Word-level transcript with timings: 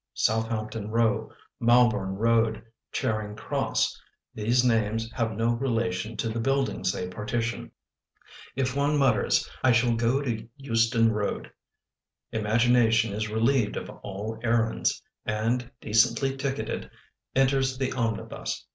Southampton 0.15 0.89
Row, 0.89 1.31
Malborne 1.59 2.15
Road, 2.17 2.63
Charing 2.91 3.35
Cross— 3.35 4.01
These 4.33 4.63
names 4.65 5.11
have 5.11 5.33
no 5.33 5.53
relation 5.53 6.17
To 6.17 6.27
the 6.27 6.39
buildings 6.39 6.91
they 6.91 7.07
partition 7.07 7.69
If 8.55 8.75
one 8.75 8.97
mutters," 8.97 9.47
I 9.63 9.71
shall 9.71 9.93
go 9.93 10.19
to 10.23 10.49
Euston 10.57 11.11
Road/ 11.11 11.51
9 12.33 12.41
Imagination 12.41 13.13
is 13.13 13.29
relieved 13.29 13.77
of 13.77 13.91
all 14.01 14.39
errands 14.41 15.03
And, 15.23 15.69
decently 15.81 16.35
ticketed, 16.35 16.89
enters 17.35 17.77
the 17.77 17.91
omnibus. 17.91 18.65